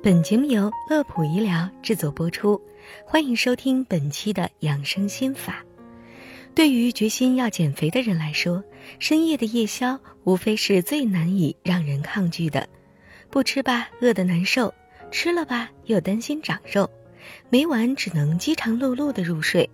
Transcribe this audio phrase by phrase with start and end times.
[0.00, 2.60] 本节目由乐普医疗制作播出，
[3.04, 5.64] 欢迎收听本期的养生心法。
[6.54, 8.62] 对于决心要减肥的人来说，
[9.00, 12.68] 深夜的夜宵无非是最难以让人抗拒的。
[13.28, 14.72] 不吃吧，饿得难受；
[15.10, 16.88] 吃了吧，又担心长肉，
[17.50, 19.68] 每晚只能饥肠辘辘的入睡。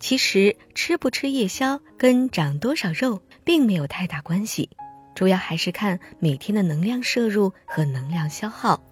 [0.00, 4.70] 其实，吃不吃夜宵跟长多少肉并没有太大关系，
[5.14, 8.82] 主要还是看每天的能量摄入和能量消耗。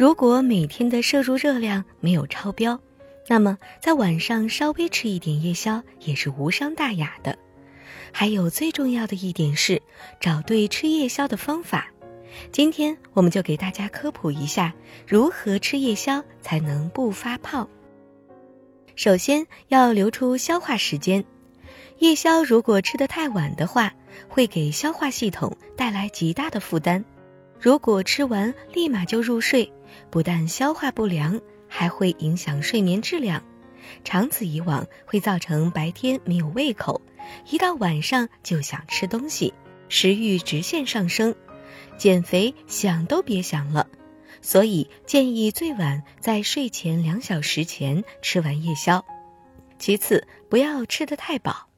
[0.00, 2.80] 如果每天的摄入热量没有超标，
[3.28, 7.36] 那么在晚上稍微吃一点夜宵也是无伤大雅的。
[8.10, 9.82] 还有最重要的一点是，
[10.18, 11.88] 找对吃夜宵的方法。
[12.50, 14.72] 今天我们就给大家科普一下
[15.06, 17.68] 如何吃夜宵才能不发胖。
[18.96, 21.22] 首先要留出消化时间，
[21.98, 23.92] 夜宵如果吃得太晚的话，
[24.30, 27.04] 会给消化系统带来极大的负担。
[27.60, 29.70] 如果吃完立马就入睡，
[30.10, 33.42] 不但消化不良，还会影响睡眠质量，
[34.02, 37.02] 长此以往会造成白天没有胃口，
[37.50, 39.52] 一到晚上就想吃东西，
[39.90, 41.34] 食欲直线上升，
[41.98, 43.86] 减肥想都别想了。
[44.40, 49.04] 所以建议最晚在睡前两小时前吃完夜宵。
[49.78, 51.69] 其次，不要吃得太饱。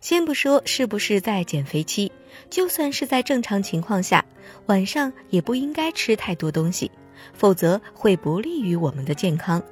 [0.00, 2.10] 先不说是不是在减肥期，
[2.48, 4.24] 就算是在正常情况下，
[4.66, 6.90] 晚上也不应该吃太多东西。
[7.34, 9.62] 否则会不利于我们的健康，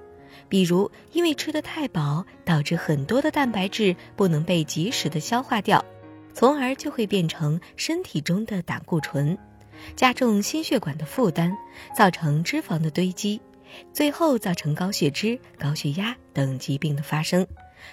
[0.51, 5.83] 比如因为吃得太饱，导致很多的蛋白质不能被及时的消化掉，
[6.35, 9.37] 从而就会变成身体中的胆固醇，
[9.97, 11.57] 加重心血管的负担，
[11.97, 13.41] 造成脂肪的堆积，
[13.95, 17.47] 最后造成高血脂、高血压等疾病的发生，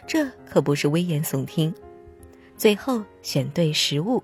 [0.06, 1.74] 这可不是危言耸听。
[2.58, 4.24] 最后选对食物，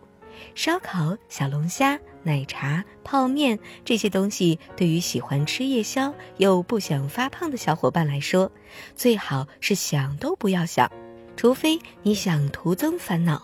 [0.56, 2.00] 烧烤、小龙虾。
[2.24, 8.52] 奶茶、泡面这些东西，对于喜欢吃夜宵又不想发胖的小伙伴来说，
[8.96, 10.88] 最好是想都不要想，
[11.36, 13.42] 除非你想徒增烦恼。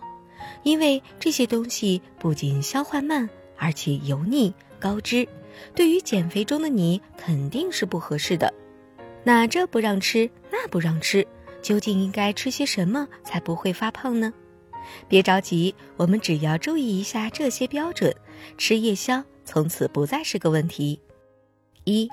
[0.62, 3.28] 因为这些东西不仅消化慢，
[3.58, 5.28] 而且油腻、高脂，
[5.74, 8.54] 对于减肥中的你肯定是不合适的。
[9.24, 11.28] 那这不让吃，那不让吃，
[11.64, 14.32] 究竟应该吃些什么才不会发胖呢？
[15.08, 18.16] 别着急，我们只要注意一下这些标准，
[18.58, 21.00] 吃夜宵从此不再是个问题。
[21.86, 22.10] 一，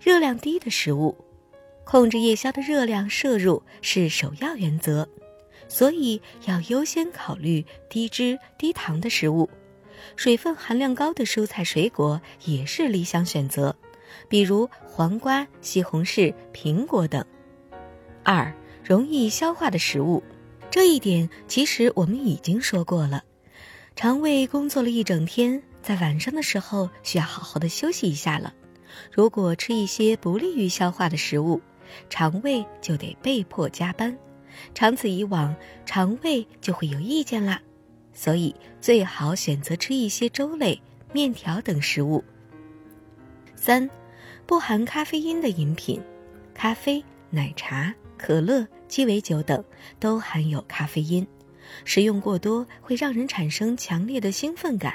[0.00, 1.16] 热量低的食物，
[1.84, 5.08] 控制夜宵的热量摄入是首要原则，
[5.68, 9.48] 所以要优先考虑低脂低糖的食物，
[10.16, 13.74] 水分含量高的蔬菜水果也是理想选择，
[14.28, 17.24] 比如黄瓜、西红柿、苹果等。
[18.22, 18.52] 二，
[18.84, 20.22] 容易消化的食物。
[20.70, 23.24] 这一点其实我们已经说过了，
[23.94, 28.52] 肠胃工作了一整天，在晚上的时候需要好好的休息一下了。
[29.10, 31.60] 如果吃一些不利于消化的食物，
[32.10, 34.16] 肠胃就得被迫加班，
[34.74, 35.54] 长此以往，
[35.86, 37.60] 肠胃就会有意见啦。
[38.12, 40.80] 所以最好选择吃一些粥类、
[41.12, 42.22] 面条等食物。
[43.54, 43.88] 三，
[44.46, 46.00] 不含咖啡因的饮品，
[46.54, 47.94] 咖啡、奶茶。
[48.16, 49.62] 可乐、鸡尾酒等
[50.00, 51.26] 都含有咖啡因，
[51.84, 54.94] 食用过多会让人产生强烈的兴奋感，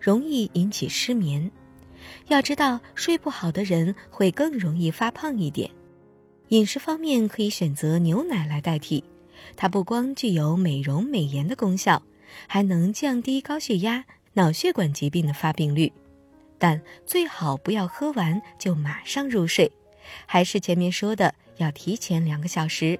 [0.00, 1.50] 容易引起失眠。
[2.28, 5.70] 要知道，睡不好的人会更容易发胖一点。
[6.48, 9.02] 饮食方面可以选择牛奶来代替，
[9.56, 12.02] 它不光具有美容美颜的功效，
[12.46, 14.04] 还能降低高血压、
[14.34, 15.92] 脑血管疾病的发病率。
[16.58, 19.70] 但最好不要喝完就马上入睡，
[20.26, 21.34] 还是前面说的。
[21.56, 22.98] 要提前两个小时。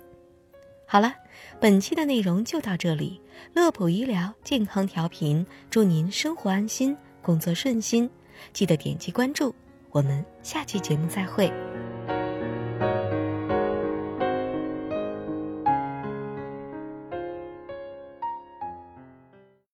[0.86, 1.14] 好了，
[1.58, 3.20] 本期的内容就到这里。
[3.54, 8.08] 乐普医疗健康调频，祝您生活安心，工作顺心。
[8.52, 9.54] 记得点击关注，
[9.90, 11.71] 我们下期节目再会。